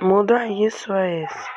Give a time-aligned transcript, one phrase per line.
[0.00, 1.53] Muda isso a esse.